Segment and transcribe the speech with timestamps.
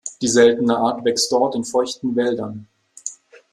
[0.19, 2.65] Die seltene Art wächst dort in feuchten Wäldern.